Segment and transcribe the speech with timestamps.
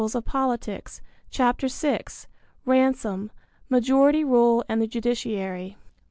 [0.03, 0.99] of Politics_,
[1.29, 1.61] Chap.
[1.61, 2.01] VI,
[2.65, 3.29] Ransom,
[3.69, 5.77] Majority Rule and the Judiciary.